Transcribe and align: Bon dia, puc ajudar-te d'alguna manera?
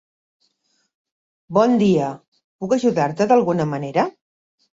Bon 1.57 1.75
dia, 1.81 2.07
puc 2.65 2.75
ajudar-te 2.79 3.29
d'alguna 3.35 3.69
manera? 3.77 4.09